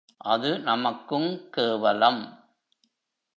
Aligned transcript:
அது 0.17 0.57
நமக்குங் 0.57 1.49
கேவலம். 1.49 2.21